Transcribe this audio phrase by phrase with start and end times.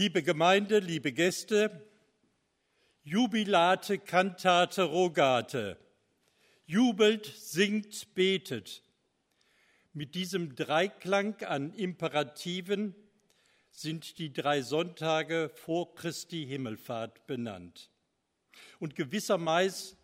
[0.00, 1.84] Liebe Gemeinde, liebe Gäste,
[3.02, 5.76] Jubilate, Kantate, Rogate,
[6.66, 8.84] jubelt, singt, betet.
[9.92, 12.94] Mit diesem Dreiklang an Imperativen
[13.72, 17.90] sind die drei Sonntage vor Christi Himmelfahrt benannt.
[18.78, 19.96] Und gewissermaßen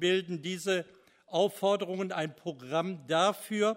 [0.00, 0.84] bilden diese
[1.26, 3.76] Aufforderungen ein Programm dafür,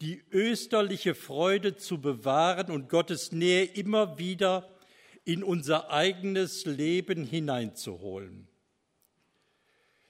[0.00, 4.68] die österliche Freude zu bewahren und Gottes Nähe immer wieder
[5.24, 8.48] in unser eigenes Leben hineinzuholen.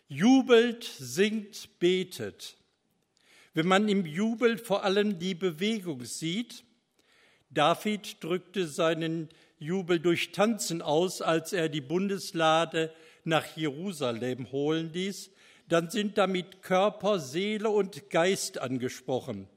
[0.07, 2.57] Jubelt, singt, betet.
[3.53, 6.65] Wenn man im Jubel vor allem die Bewegung sieht,
[7.51, 12.93] David drückte seinen Jubel durch Tanzen aus, als er die Bundeslade
[13.25, 15.30] nach Jerusalem holen ließ,
[15.69, 19.49] dann sind damit Körper, Seele und Geist angesprochen.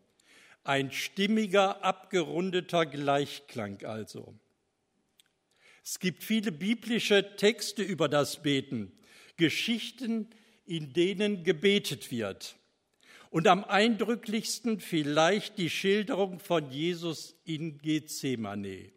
[0.63, 4.33] Ein stimmiger, abgerundeter Gleichklang also.
[5.83, 8.93] Es gibt viele biblische Texte über das Beten,
[9.35, 10.29] Geschichten,
[10.65, 12.55] in denen gebetet wird.
[13.29, 18.93] Und am eindrücklichsten vielleicht die Schilderung von Jesus in Gethsemane.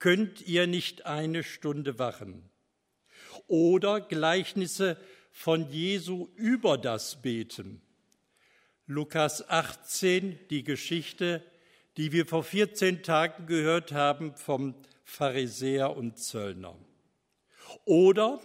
[0.00, 2.50] Könnt ihr nicht eine Stunde wachen?
[3.46, 4.96] Oder Gleichnisse
[5.30, 7.83] von Jesu über das Beten.
[8.86, 11.42] Lukas 18, die Geschichte,
[11.96, 16.76] die wir vor 14 Tagen gehört haben vom Pharisäer und Zöllner.
[17.86, 18.40] Oder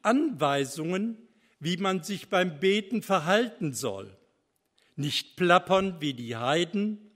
[0.00, 1.18] Anweisungen,
[1.60, 4.16] wie man sich beim Beten verhalten soll.
[4.96, 7.10] Nicht plappern wie die Heiden,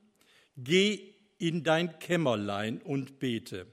[0.59, 3.67] geh in dein Kämmerlein und bete.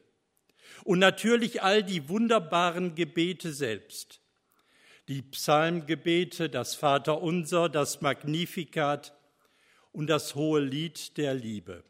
[0.85, 4.21] Und natürlich all die wunderbaren Gebete selbst
[5.09, 9.17] die Psalmgebete, das Vaterunser, das Magnificat
[9.91, 11.83] und das hohe Lied der Liebe.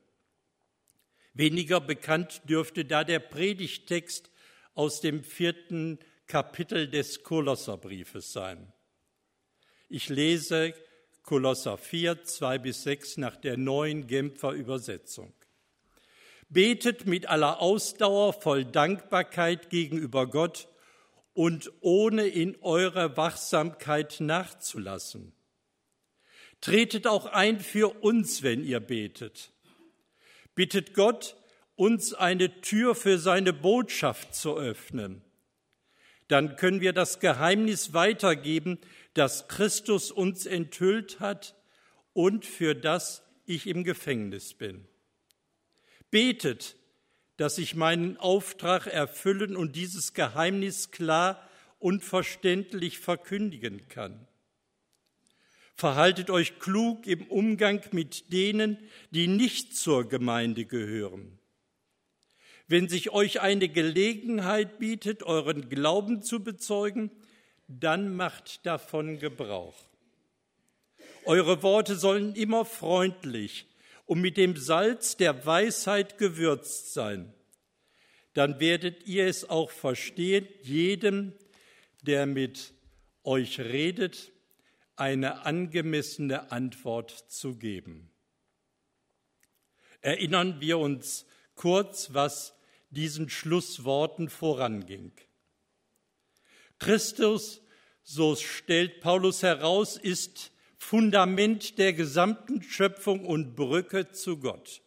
[1.33, 4.31] Weniger bekannt dürfte da der Predigtext
[4.73, 8.71] aus dem vierten Kapitel des Kolosserbriefes sein.
[9.89, 10.73] Ich lese
[11.23, 15.33] Kolosser 4, 2 bis 6 nach der neuen Genfer Übersetzung.
[16.47, 20.69] Betet mit aller Ausdauer voll Dankbarkeit gegenüber Gott
[21.39, 25.31] und ohne in eurer Wachsamkeit nachzulassen.
[26.59, 29.53] Tretet auch ein für uns, wenn ihr betet.
[30.53, 31.37] Bittet Gott,
[31.77, 35.21] uns eine Tür für seine Botschaft zu öffnen.
[36.27, 38.77] Dann können wir das Geheimnis weitergeben,
[39.13, 41.55] das Christus uns enthüllt hat
[42.11, 44.89] und für das ich im Gefängnis bin.
[46.11, 46.75] Betet,
[47.39, 51.41] dass ich meinen Auftrag erfüllen und dieses Geheimnis klar
[51.79, 54.27] und verständlich verkündigen kann.
[55.73, 58.77] Verhaltet euch klug im Umgang mit denen,
[59.11, 61.39] die nicht zur Gemeinde gehören.
[62.67, 67.09] Wenn sich euch eine Gelegenheit bietet, euren Glauben zu bezeugen,
[67.69, 69.77] dann macht davon Gebrauch.
[71.23, 73.65] Eure Worte sollen immer freundlich,
[74.09, 77.31] und mit dem Salz der Weisheit gewürzt sein.
[78.33, 81.33] Dann werdet ihr es auch verstehen, jedem,
[82.01, 82.73] der mit
[83.23, 84.31] euch redet,
[84.95, 88.09] eine angemessene Antwort zu geben.
[90.01, 92.55] Erinnern wir uns kurz, was
[92.89, 95.11] diesen Schlussworten voranging.
[96.79, 97.61] Christus,
[98.01, 104.81] so stellt Paulus heraus, ist Fundament der gesamten Schöpfung und Brücke zu Gott.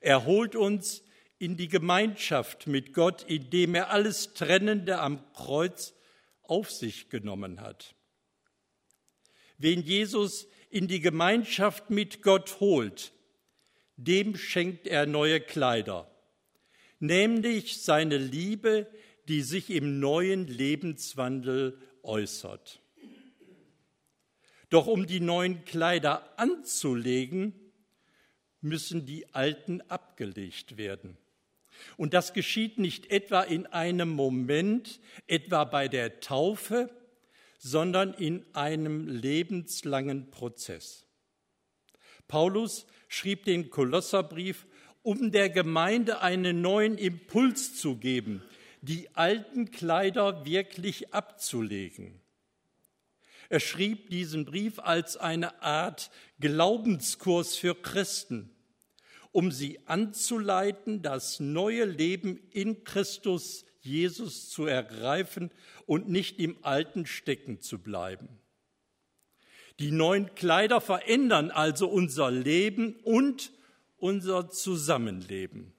[0.00, 1.04] Er holt uns
[1.38, 5.94] in die Gemeinschaft mit Gott, indem er alles Trennende am Kreuz
[6.42, 7.94] auf sich genommen hat.
[9.58, 13.12] Wen Jesus in die Gemeinschaft mit Gott holt,
[13.96, 16.10] dem schenkt er neue Kleider,
[16.98, 18.88] nämlich seine Liebe,
[19.28, 22.81] die sich im neuen Lebenswandel äußert.
[24.72, 27.52] Doch um die neuen Kleider anzulegen,
[28.62, 31.18] müssen die alten abgelegt werden.
[31.98, 36.88] Und das geschieht nicht etwa in einem Moment, etwa bei der Taufe,
[37.58, 41.04] sondern in einem lebenslangen Prozess.
[42.26, 44.66] Paulus schrieb den Kolosserbrief,
[45.02, 48.42] um der Gemeinde einen neuen Impuls zu geben,
[48.80, 52.22] die alten Kleider wirklich abzulegen.
[53.48, 56.10] Er schrieb diesen Brief als eine Art
[56.40, 58.50] Glaubenskurs für Christen,
[59.30, 65.50] um sie anzuleiten, das neue Leben in Christus Jesus zu ergreifen
[65.86, 68.28] und nicht im Alten stecken zu bleiben.
[69.78, 73.52] Die neuen Kleider verändern also unser Leben und
[73.96, 75.72] unser Zusammenleben.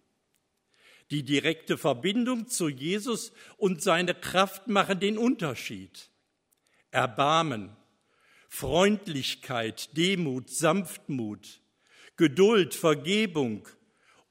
[1.12, 6.09] Die direkte Verbindung zu Jesus und seine Kraft machen den Unterschied.
[6.94, 7.75] Erbarmen,
[8.50, 11.62] Freundlichkeit, Demut, Sanftmut,
[12.18, 13.68] Geduld, Vergebung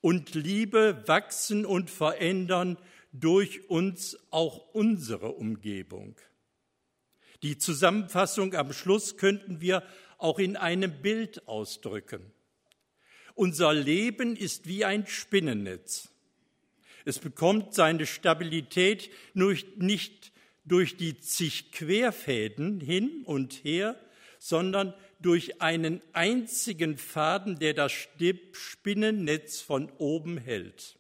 [0.01, 2.79] und Liebe wachsen und verändern
[3.13, 6.17] durch uns auch unsere Umgebung.
[7.43, 9.83] Die Zusammenfassung am Schluss könnten wir
[10.19, 12.33] auch in einem Bild ausdrücken.
[13.35, 16.11] Unser Leben ist wie ein Spinnennetz.
[17.05, 20.33] Es bekommt seine Stabilität nicht
[20.65, 23.99] durch die zig Querfäden hin und her,
[24.39, 30.99] sondern durch einen einzigen Faden, der das Spinnennetz von oben hält.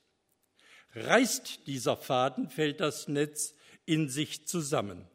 [0.94, 3.54] Reißt dieser Faden, fällt das Netz
[3.86, 5.06] in sich zusammen.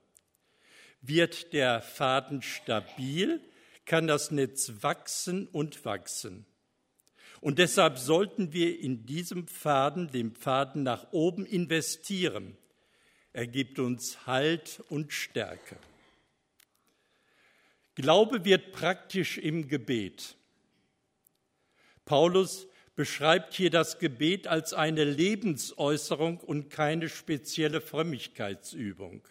[1.02, 3.42] Wird der Faden stabil,
[3.86, 6.46] kann das Netz wachsen und wachsen.
[7.40, 12.58] Und deshalb sollten wir in diesem Faden, dem Faden nach oben, investieren.
[13.38, 15.78] Er gibt uns Halt und Stärke.
[17.94, 20.36] Glaube wird praktisch im Gebet.
[22.04, 29.22] Paulus beschreibt hier das Gebet als eine Lebensäußerung und keine spezielle Frömmigkeitsübung.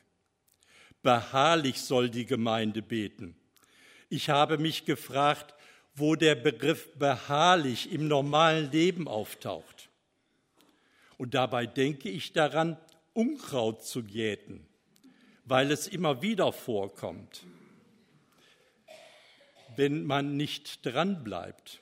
[1.03, 3.35] Beharrlich soll die Gemeinde beten.
[4.09, 5.53] Ich habe mich gefragt,
[5.97, 9.89] wo der Begriff beharrlich im normalen Leben auftaucht.
[11.19, 12.77] Und dabei denke ich daran,
[13.17, 14.67] Unkraut zu jäten,
[15.45, 17.45] weil es immer wieder vorkommt,
[19.75, 21.81] wenn man nicht dranbleibt.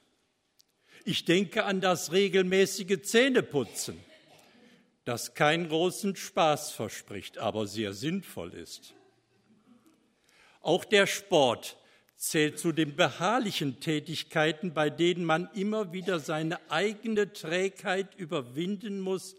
[1.05, 3.99] Ich denke an das regelmäßige Zähneputzen,
[5.05, 8.95] das keinen großen Spaß verspricht, aber sehr sinnvoll ist.
[10.61, 11.77] Auch der Sport
[12.17, 19.35] zählt zu den beharrlichen Tätigkeiten, bei denen man immer wieder seine eigene Trägheit überwinden muss,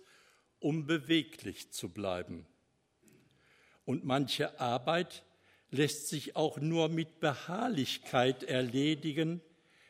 [0.66, 2.48] um beweglich zu bleiben.
[3.86, 5.24] Und manche Arbeit
[5.70, 9.42] lässt sich auch nur mit Beharrlichkeit erledigen,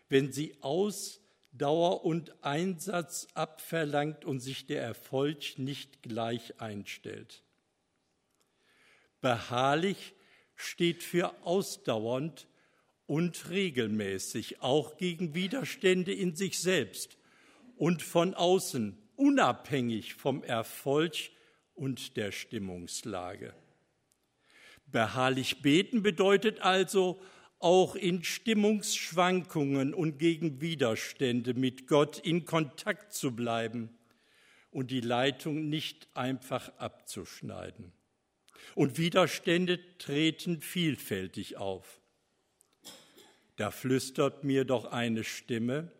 [0.09, 7.41] wenn sie Ausdauer und Einsatz abverlangt und sich der Erfolg nicht gleich einstellt.
[9.21, 10.13] Beharrlich
[10.55, 12.49] steht für ausdauernd
[13.05, 17.17] und regelmäßig, auch gegen Widerstände in sich selbst
[17.77, 21.15] und von außen, unabhängig vom Erfolg
[21.73, 23.53] und der Stimmungslage.
[24.87, 27.21] Beharrlich beten bedeutet also,
[27.59, 33.89] auch in Stimmungsschwankungen und gegen Widerstände mit Gott in Kontakt zu bleiben
[34.71, 37.93] und die Leitung nicht einfach abzuschneiden.
[38.75, 42.01] Und Widerstände treten vielfältig auf.
[43.55, 45.91] Da flüstert mir doch eine Stimme,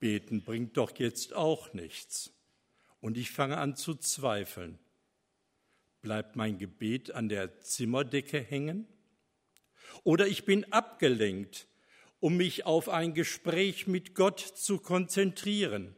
[0.00, 2.32] beten bringt doch jetzt auch nichts.
[3.00, 4.78] Und ich fange an zu zweifeln.
[6.02, 8.86] Bleibt mein Gebet an der Zimmerdecke hängen?
[10.02, 11.68] Oder ich bin abgelenkt,
[12.20, 15.94] um mich auf ein Gespräch mit Gott zu konzentrieren.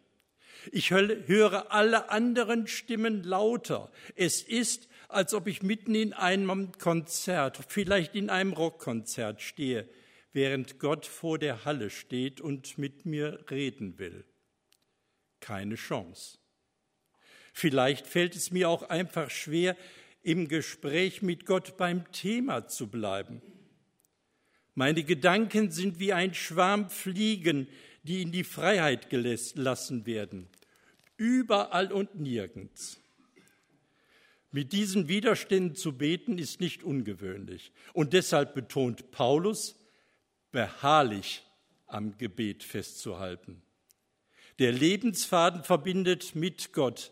[0.70, 3.90] Ich höre alle anderen Stimmen lauter.
[4.14, 9.88] Es ist, als ob ich mitten in einem Konzert, vielleicht in einem Rockkonzert stehe
[10.32, 14.24] während Gott vor der Halle steht und mit mir reden will.
[15.40, 16.38] Keine Chance.
[17.52, 19.76] Vielleicht fällt es mir auch einfach schwer,
[20.22, 23.42] im Gespräch mit Gott beim Thema zu bleiben.
[24.74, 27.66] Meine Gedanken sind wie ein Schwarm Fliegen,
[28.04, 30.48] die in die Freiheit gelassen werden,
[31.16, 32.98] überall und nirgends.
[34.50, 37.72] Mit diesen Widerständen zu beten ist nicht ungewöhnlich.
[37.94, 39.76] Und deshalb betont Paulus,
[40.52, 41.42] beharrlich
[41.86, 43.62] am Gebet festzuhalten.
[44.58, 47.10] Der Lebensfaden verbindet mit Gott.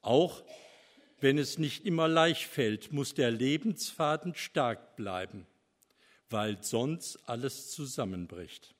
[0.00, 0.42] Auch
[1.20, 5.46] wenn es nicht immer leicht fällt, muss der Lebensfaden stark bleiben,
[6.30, 8.74] weil sonst alles zusammenbricht.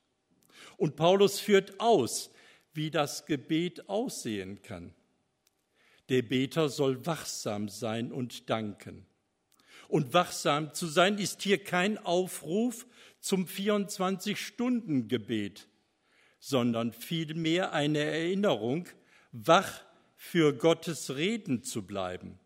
[0.76, 2.30] Und Paulus führt aus,
[2.72, 4.94] wie das Gebet aussehen kann.
[6.08, 9.06] Der Beter soll wachsam sein und danken.
[9.88, 12.86] Und wachsam zu sein ist hier kein Aufruf
[13.22, 15.68] zum 24-Stunden-Gebet,
[16.38, 18.88] sondern vielmehr eine Erinnerung,
[19.30, 19.80] wach
[20.16, 22.38] für Gottes Reden zu bleiben.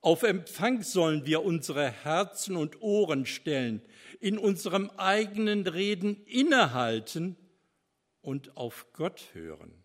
[0.00, 3.82] Auf Empfang sollen wir unsere Herzen und Ohren stellen,
[4.20, 7.34] in unserem eigenen Reden innehalten
[8.20, 9.82] und auf Gott hören.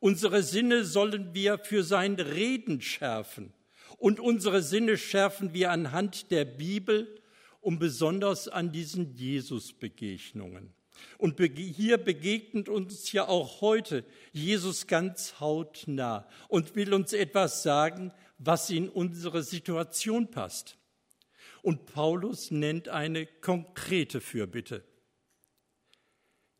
[0.00, 3.52] Unsere Sinne sollen wir für sein Reden schärfen
[3.98, 7.19] und unsere Sinne schärfen wir anhand der Bibel
[7.60, 10.72] um besonders an diesen Jesus-Begegnungen.
[11.18, 18.12] Und hier begegnet uns ja auch heute Jesus ganz hautnah und will uns etwas sagen,
[18.38, 20.76] was in unsere Situation passt.
[21.62, 24.84] Und Paulus nennt eine konkrete Fürbitte.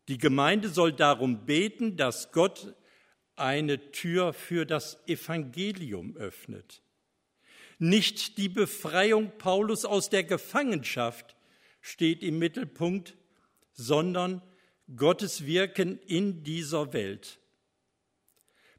[0.07, 2.75] Die Gemeinde soll darum beten, dass Gott
[3.35, 6.80] eine Tür für das Evangelium öffnet.
[7.83, 11.35] Nicht die Befreiung Paulus aus der Gefangenschaft
[11.81, 13.17] steht im Mittelpunkt,
[13.73, 14.43] sondern
[14.95, 17.39] Gottes Wirken in dieser Welt.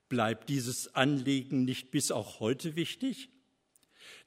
[0.09, 3.28] Bleibt dieses Anliegen nicht bis auch heute wichtig?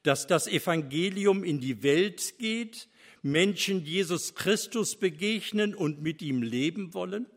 [0.03, 2.89] Dass das Evangelium in die Welt geht,
[3.21, 7.27] Menschen Jesus Christus begegnen und mit ihm leben wollen?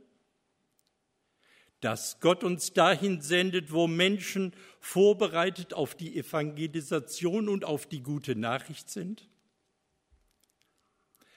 [1.80, 8.34] Dass Gott uns dahin sendet, wo Menschen vorbereitet auf die Evangelisation und auf die gute
[8.34, 9.28] Nachricht sind?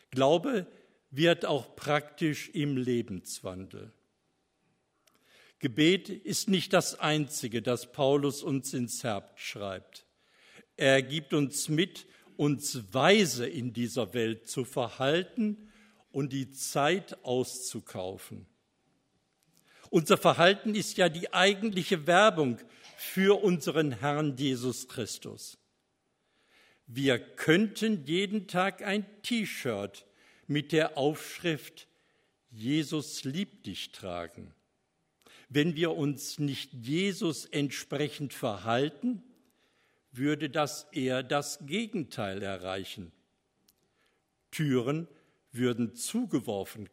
[0.09, 0.67] Glaube
[1.11, 3.91] wird auch praktisch im Lebenswandel.
[5.59, 10.07] Gebet ist nicht das Einzige, das Paulus uns ins Herz schreibt.
[10.75, 15.69] Er gibt uns mit, uns weise in dieser Welt zu verhalten
[16.11, 18.47] und die Zeit auszukaufen.
[19.91, 22.57] Unser Verhalten ist ja die eigentliche Werbung
[22.95, 25.57] für unseren Herrn Jesus Christus.
[26.87, 30.05] Wir könnten jeden Tag ein T-Shirt
[30.47, 31.87] mit der Aufschrift
[32.51, 34.53] Jesus liebt dich tragen.
[35.49, 39.23] Wenn wir uns nicht Jesus entsprechend verhalten,
[40.13, 43.11] würde das eher das Gegenteil erreichen.
[44.51, 45.09] Türen
[45.51, 46.89] würden zugeworfen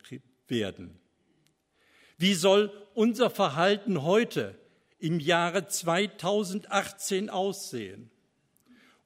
[0.49, 0.99] werden.
[2.19, 4.59] Wie soll unser Verhalten heute
[4.99, 8.11] im Jahre 2018 aussehen?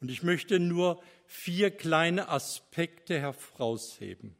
[0.01, 4.35] Und ich möchte nur vier kleine Aspekte herausheben.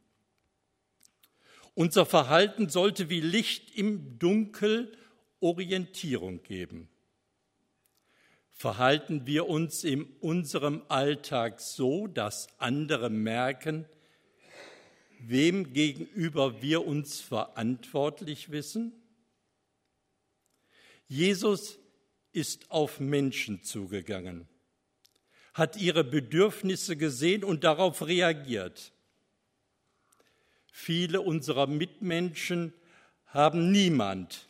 [1.75, 4.91] Unser Verhalten sollte wie Licht im Dunkel
[5.39, 6.89] Orientierung geben.
[8.51, 13.85] Verhalten wir uns in unserem Alltag so, dass andere merken,
[15.29, 18.93] wem gegenüber wir uns verantwortlich wissen?
[21.07, 21.77] Jesus
[22.31, 24.47] ist auf Menschen zugegangen,
[25.53, 28.91] hat ihre Bedürfnisse gesehen und darauf reagiert.
[30.71, 32.73] Viele unserer Mitmenschen
[33.27, 34.47] haben niemand,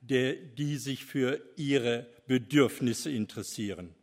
[0.00, 3.94] der, die sich für ihre Bedürfnisse interessieren.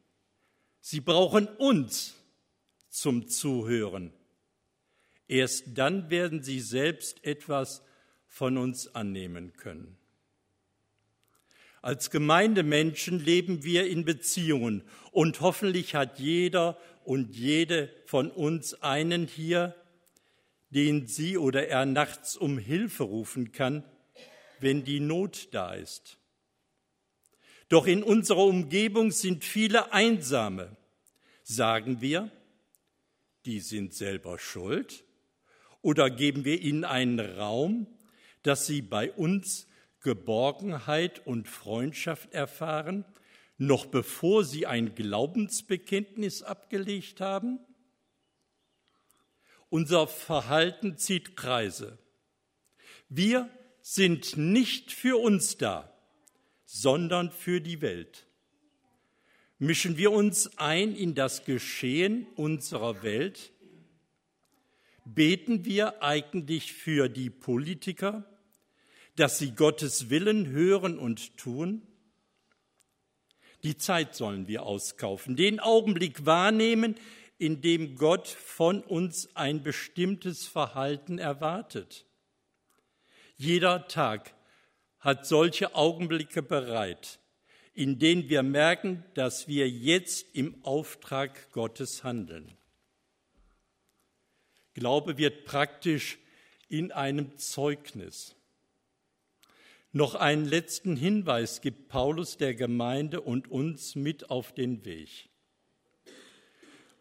[0.79, 2.15] Sie brauchen uns
[2.89, 4.13] zum Zuhören.
[5.27, 7.81] Erst dann werden sie selbst etwas
[8.27, 9.97] von uns annehmen können.
[11.81, 19.27] Als Gemeindemenschen leben wir in Beziehungen und hoffentlich hat jeder und jede von uns einen
[19.27, 19.75] hier,
[20.71, 23.83] den sie oder er nachts um Hilfe rufen kann,
[24.59, 26.17] wenn die Not da ist.
[27.69, 30.75] Doch in unserer Umgebung sind viele Einsame.
[31.43, 32.31] Sagen wir,
[33.45, 35.04] die sind selber schuld?
[35.85, 37.85] Oder geben wir ihnen einen Raum,
[38.41, 39.67] dass sie bei uns
[40.01, 43.05] Geborgenheit und Freundschaft erfahren,
[43.59, 47.59] noch bevor sie ein Glaubensbekenntnis abgelegt haben?
[49.69, 51.99] Unser Verhalten zieht Kreise.
[53.07, 53.47] Wir
[53.79, 55.93] sind nicht für uns da,
[56.65, 58.25] sondern für die Welt.
[59.59, 63.51] Mischen wir uns ein in das Geschehen unserer Welt?
[65.05, 68.25] Beten wir eigentlich für die Politiker,
[69.15, 71.83] dass sie Gottes Willen hören und tun?
[73.63, 76.95] Die Zeit sollen wir auskaufen, den Augenblick wahrnehmen,
[77.37, 82.05] in dem Gott von uns ein bestimmtes Verhalten erwartet.
[83.37, 84.33] Jeder Tag
[84.99, 87.19] hat solche Augenblicke bereit,
[87.73, 92.57] in denen wir merken, dass wir jetzt im Auftrag Gottes handeln.
[94.75, 96.19] Glaube wird praktisch
[96.67, 98.35] in einem Zeugnis.
[99.93, 105.29] Noch einen letzten Hinweis gibt Paulus der Gemeinde und uns mit auf den Weg.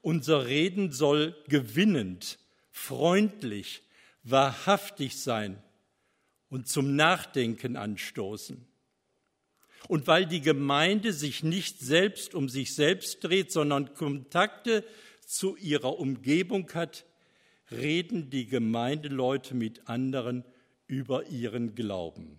[0.02, 2.38] Unser Reden soll gewinnend,
[2.71, 3.83] freundlich,
[4.23, 5.61] wahrhaftig sein
[6.50, 8.64] und zum Nachdenken anstoßen.
[9.88, 14.85] Und weil die Gemeinde sich nicht selbst um sich selbst dreht, sondern Kontakte
[15.26, 17.04] zu ihrer Umgebung hat,
[17.71, 20.44] reden die Gemeindeleute mit anderen
[20.87, 22.38] über ihren Glauben.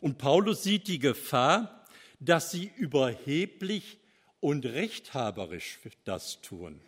[0.00, 1.86] Und Paulus sieht die Gefahr,
[2.20, 3.98] dass sie überheblich
[4.40, 6.80] und rechthaberisch das tun.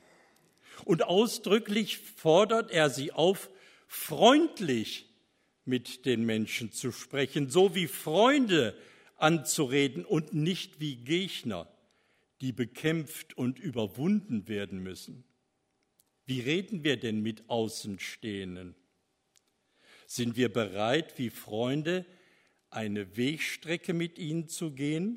[0.84, 3.50] Und ausdrücklich fordert er sie auf,
[3.86, 5.06] freundlich
[5.64, 8.76] mit den Menschen zu sprechen, so wie Freunde
[9.16, 11.66] anzureden und nicht wie Gegner,
[12.40, 15.24] die bekämpft und überwunden werden müssen.
[16.28, 18.74] Wie reden wir denn mit Außenstehenden?
[20.06, 22.04] Sind wir bereit, wie Freunde,
[22.68, 25.16] eine Wegstrecke mit ihnen zu gehen?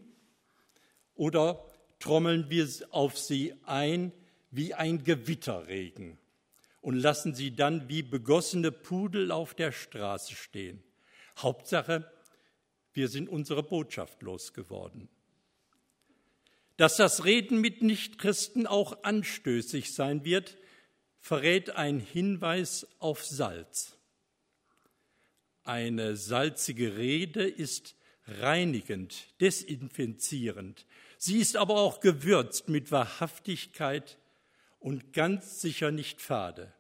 [1.13, 1.65] Oder
[1.99, 4.13] trommeln wir auf sie ein
[4.51, 6.17] wie ein Gewitterregen
[6.79, 10.81] und lassen sie dann wie begossene Pudel auf der Straße stehen?
[11.37, 12.09] Hauptsache,
[12.93, 15.09] wir sind unsere Botschaft losgeworden.
[16.77, 20.57] Dass das Reden mit Nichtchristen auch anstößig sein wird,
[21.21, 23.95] verrät ein Hinweis auf Salz.
[25.63, 30.85] Eine salzige Rede ist reinigend, desinfizierend.
[31.17, 34.17] Sie ist aber auch gewürzt mit Wahrhaftigkeit
[34.79, 36.73] und ganz sicher nicht fade.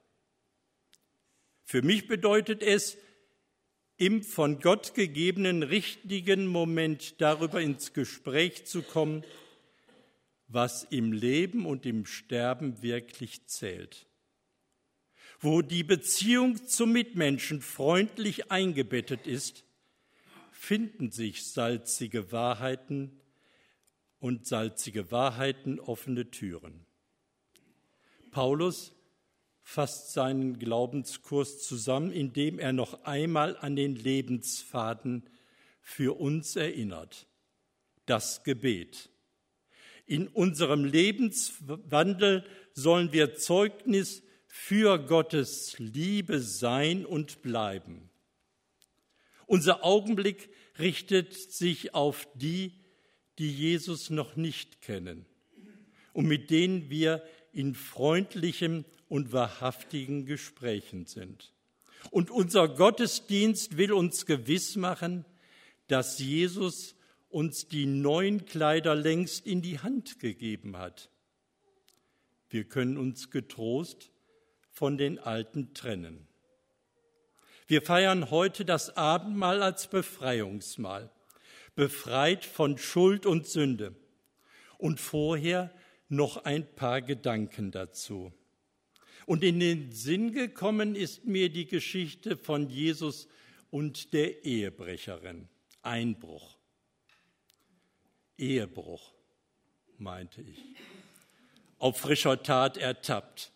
[1.63, 2.97] Für mich bedeutet es,
[3.97, 9.23] im von Gott gegebenen richtigen Moment darüber ins Gespräch zu kommen,
[10.47, 14.07] was im Leben und im Sterben wirklich zählt.
[15.43, 19.63] Wo die Beziehung zum Mitmenschen freundlich eingebettet ist,
[20.51, 23.19] finden sich salzige Wahrheiten
[24.19, 26.85] und salzige Wahrheiten offene Türen.
[28.29, 28.93] Paulus
[29.63, 35.27] fasst seinen Glaubenskurs zusammen, indem er noch einmal an den Lebensfaden
[35.81, 37.25] für uns erinnert.
[38.05, 39.09] Das Gebet.
[40.05, 44.21] In unserem Lebenswandel sollen wir Zeugnis
[44.53, 48.09] für Gottes Liebe sein und bleiben.
[49.45, 52.73] Unser Augenblick richtet sich auf die,
[53.39, 55.25] die Jesus noch nicht kennen
[56.11, 61.53] und mit denen wir in freundlichem und wahrhaftigen Gesprächen sind.
[62.09, 65.23] Und unser Gottesdienst will uns gewiss machen,
[65.87, 66.95] dass Jesus
[67.29, 71.09] uns die neuen Kleider längst in die Hand gegeben hat.
[72.49, 74.11] Wir können uns getrost
[74.71, 76.27] von den alten trennen.
[77.67, 81.09] Wir feiern heute das Abendmahl als Befreiungsmahl,
[81.75, 83.95] befreit von Schuld und Sünde.
[84.77, 85.71] Und vorher
[86.09, 88.33] noch ein paar Gedanken dazu.
[89.25, 93.27] Und in den Sinn gekommen ist mir die Geschichte von Jesus
[93.69, 95.47] und der Ehebrecherin.
[95.81, 96.57] Einbruch.
[98.37, 99.13] Ehebruch,
[99.97, 100.59] meinte ich.
[101.77, 103.51] Auf frischer Tat ertappt.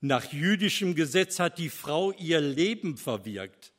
[0.00, 3.72] Nach jüdischem Gesetz hat die Frau ihr Leben verwirkt.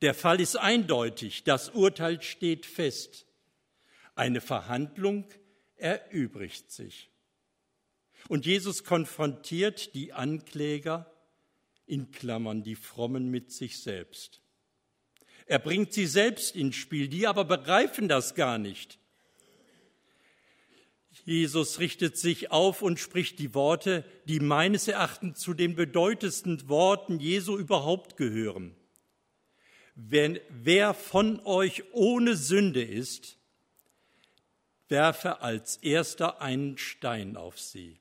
[0.00, 3.26] Der Fall ist eindeutig, das Urteil steht fest.
[4.14, 5.26] Eine Verhandlung
[5.76, 7.10] erübrigt sich.
[8.28, 11.10] Und Jesus konfrontiert die Ankläger,
[11.86, 14.40] in Klammern die Frommen, mit sich selbst.
[15.46, 18.98] Er bringt sie selbst ins Spiel, die aber begreifen das gar nicht.
[21.24, 27.20] Jesus richtet sich auf und spricht die Worte, die meines Erachtens zu den bedeutendsten Worten
[27.20, 28.74] Jesu überhaupt gehören.
[29.94, 33.38] Wenn, wer von euch ohne Sünde ist,
[34.88, 37.98] werfe als erster einen Stein auf sie.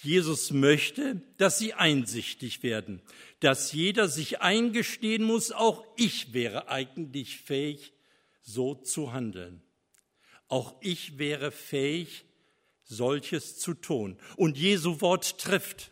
[0.00, 3.02] Jesus möchte, dass sie einsichtig werden,
[3.40, 7.92] dass jeder sich eingestehen muss, auch ich wäre eigentlich fähig,
[8.42, 9.60] so zu handeln.
[10.48, 12.24] Auch ich wäre fähig,
[12.84, 14.18] solches zu tun.
[14.36, 15.90] Und Jesu Wort trifft.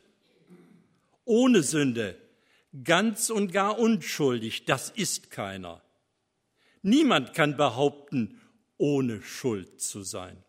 [1.25, 2.17] Ohne Sünde,
[2.85, 5.83] ganz und gar unschuldig, das ist keiner.
[6.83, 8.41] Niemand kann behaupten,
[8.79, 10.43] ohne Schuld zu sein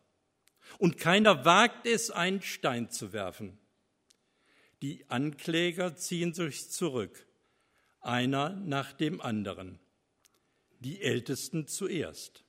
[0.77, 3.57] und keiner wagt es, einen Stein zu werfen.
[4.81, 7.25] Die Ankläger ziehen sich zurück,
[7.99, 9.79] einer nach dem anderen,
[10.79, 12.43] die Ältesten zuerst.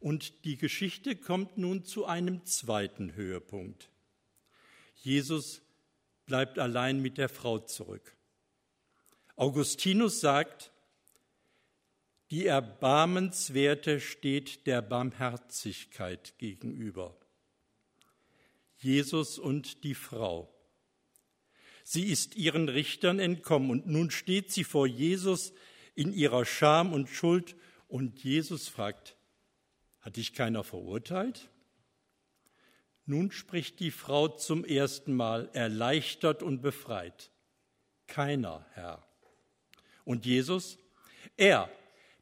[0.00, 3.90] Und die Geschichte kommt nun zu einem zweiten Höhepunkt.
[4.94, 5.62] Jesus
[6.26, 8.16] bleibt allein mit der Frau zurück.
[9.36, 10.72] Augustinus sagt,
[12.30, 17.16] die Erbarmenswerte steht der Barmherzigkeit gegenüber.
[18.76, 20.52] Jesus und die Frau.
[21.82, 25.54] Sie ist ihren Richtern entkommen und nun steht sie vor Jesus
[25.94, 27.56] in ihrer Scham und Schuld
[27.88, 29.16] und Jesus fragt,
[30.00, 31.48] hat dich keiner verurteilt?
[33.06, 37.30] Nun spricht die Frau zum ersten Mal erleichtert und befreit.
[38.06, 39.02] Keiner, Herr.
[40.04, 40.78] Und Jesus,
[41.36, 41.70] er,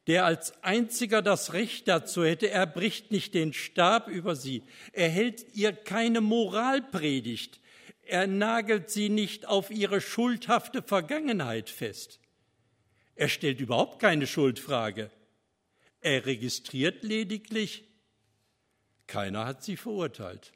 [0.07, 4.63] der als einziger das Recht dazu hätte, er bricht nicht den Stab über sie,
[4.93, 7.61] er hält ihr keine Moralpredigt,
[8.09, 12.21] Er nagelt sie nicht auf ihre schuldhafte Vergangenheit fest.
[13.17, 15.11] Er stellt überhaupt keine Schuldfrage.
[16.07, 17.83] Er registriert lediglich,
[19.09, 20.53] keiner hat sie verurteilt.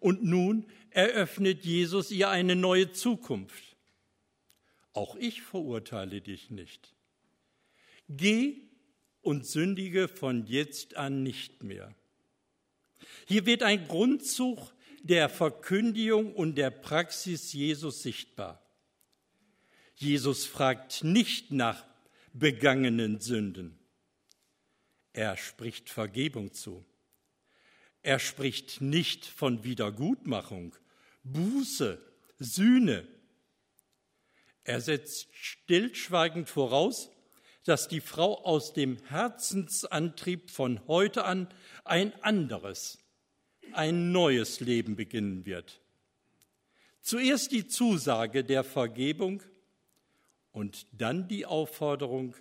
[0.00, 3.74] Und nun eröffnet Jesus ihr eine neue Zukunft.
[4.92, 6.92] Auch ich verurteile dich nicht.
[8.10, 8.68] Geh
[9.22, 11.94] und sündige von jetzt an nicht mehr.
[13.26, 18.62] Hier wird ein Grundzug der Verkündigung und der Praxis Jesus sichtbar.
[19.94, 21.86] Jesus fragt nicht nach
[22.34, 23.78] begangenen Sünden.
[25.14, 26.84] Er spricht Vergebung zu.
[28.02, 30.74] Er spricht nicht von Wiedergutmachung,
[31.22, 31.98] Buße,
[32.38, 33.06] Sühne.
[34.64, 37.10] Er setzt stillschweigend voraus,
[37.64, 41.48] dass die Frau aus dem Herzensantrieb von heute an
[41.84, 42.98] ein anderes,
[43.72, 45.80] ein neues Leben beginnen wird.
[47.00, 49.42] Zuerst die Zusage der Vergebung
[50.50, 52.34] und dann die Aufforderung,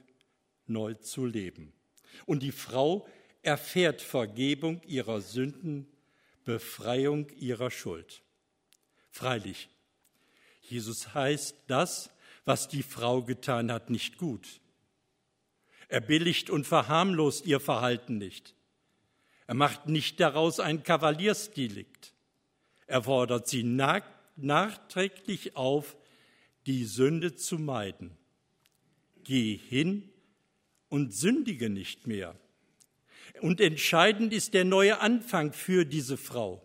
[0.65, 1.73] neu zu leben.
[2.25, 3.07] Und die Frau
[3.41, 5.87] erfährt Vergebung ihrer Sünden,
[6.45, 8.21] Befreiung ihrer Schuld.
[9.11, 9.69] Freilich,
[10.61, 12.09] Jesus heißt das,
[12.45, 14.59] was die Frau getan hat, nicht gut.
[15.87, 18.55] Er billigt und verharmlost ihr Verhalten nicht.
[19.45, 22.13] Er macht nicht daraus ein Kavaliersdelikt.
[22.87, 25.95] Er fordert sie nachträglich auf,
[26.65, 28.17] die Sünde zu meiden.
[29.23, 30.12] Geh hin
[30.93, 32.39] und sündige nicht mehr.
[33.41, 36.61] Und entscheidend ist der neue Anfang für diese Frau.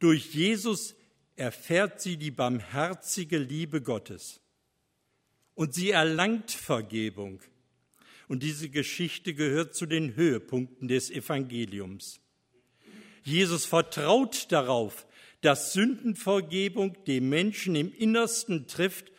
[0.00, 0.94] Durch Jesus
[1.34, 4.42] erfährt sie die barmherzige Liebe Gottes.
[5.54, 7.40] Und sie erlangt Vergebung.
[8.28, 12.20] Und diese Geschichte gehört zu den Höhepunkten des Evangeliums.
[13.22, 15.06] Jesus vertraut darauf,
[15.40, 19.10] dass Sündenvergebung den Menschen im Innersten trifft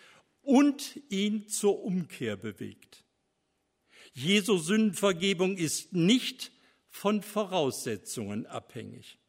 [0.43, 2.84] und ihn zur Umkehr bewegt.
[4.15, 6.51] Jesu Sündenvergebung ist nicht
[6.89, 9.19] von Voraussetzungen abhängig.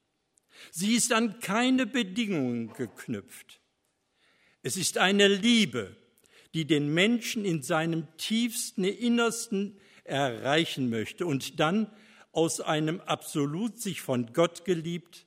[0.70, 3.60] Sie ist an keine Bedingungen geknüpft.
[4.62, 5.96] Es ist eine Liebe,
[6.54, 11.90] die den Menschen in seinem tiefsten Innersten erreichen möchte und dann
[12.30, 15.26] aus einem absolut sich von Gott geliebt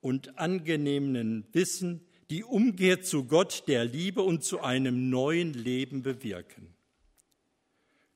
[0.00, 6.74] und angenehmen Wissen die Umkehr zu Gott, der Liebe und zu einem neuen Leben bewirken.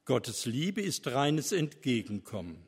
[0.07, 2.65] Gottes Liebe ist reines Entgegenkommen.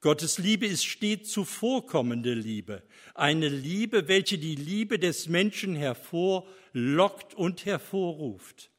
[0.00, 2.82] Gottes Liebe ist stets zuvorkommende Liebe,
[3.14, 8.70] eine Liebe, welche die Liebe des Menschen hervorlockt und hervorruft.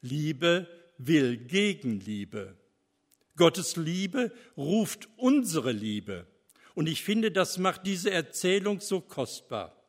[0.00, 0.66] Liebe
[0.98, 2.56] will Gegenliebe.
[3.36, 6.26] Gottes Liebe ruft unsere Liebe.
[6.74, 9.81] Und ich finde, das macht diese Erzählung so kostbar,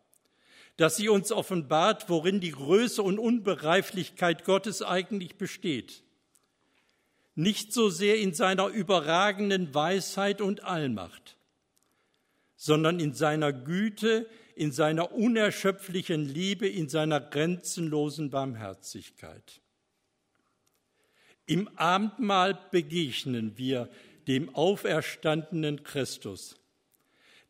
[0.77, 6.03] dass sie uns offenbart, worin die Größe und Unbereiflichkeit Gottes eigentlich besteht.
[7.35, 11.37] Nicht so sehr in seiner überragenden Weisheit und Allmacht,
[12.55, 19.61] sondern in seiner Güte, in seiner unerschöpflichen Liebe, in seiner grenzenlosen Barmherzigkeit.
[21.45, 23.89] Im Abendmahl begegnen wir
[24.27, 26.55] dem auferstandenen Christus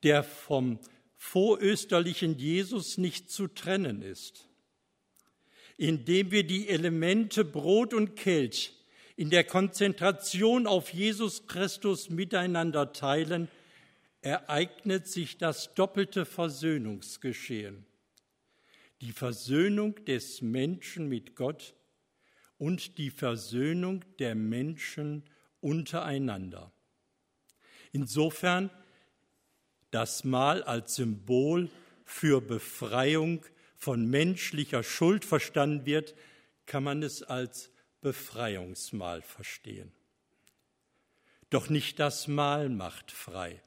[0.03, 0.79] der vom
[1.23, 4.49] vorösterlichen Jesus nicht zu trennen ist.
[5.77, 8.73] Indem wir die Elemente Brot und Kelch
[9.15, 13.47] in der Konzentration auf Jesus Christus miteinander teilen,
[14.21, 17.86] ereignet sich das doppelte Versöhnungsgeschehen.
[18.99, 21.73] Die Versöhnung des Menschen mit Gott
[22.57, 25.23] und die Versöhnung der Menschen
[25.62, 26.73] untereinander.
[27.93, 28.69] Insofern
[29.93, 31.69] das Mal als Symbol
[32.06, 36.15] für Befreiung von menschlicher Schuld verstanden wird,
[36.65, 37.69] kann man es als
[38.01, 39.91] Befreiungsmahl verstehen.
[41.49, 43.62] Doch nicht das Mahl macht frei.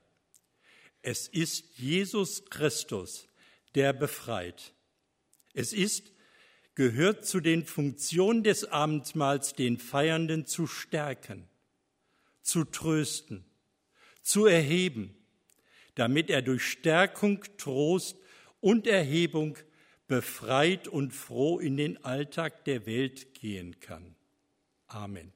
[1.03, 3.29] Es ist Jesus Christus,
[3.77, 4.75] der befreit.
[5.55, 6.13] Es ist,
[6.75, 11.49] gehört zu den Funktionen des Abendmahls, den Feiernden zu stärken,
[12.43, 13.45] zu trösten,
[14.23, 15.16] zu erheben,
[15.97, 18.17] damit er durch Stärkung, Trost
[18.61, 19.59] und Erhebung
[20.07, 24.15] befreit und froh in den Alltag der Welt gehen kann.
[24.87, 25.33] Amen.